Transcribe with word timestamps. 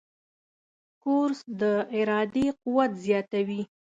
کورس 1.03 1.39
د 1.61 1.63
ارادې 1.99 2.47
قوت 2.61 2.91
زیاتوي. 3.05 3.61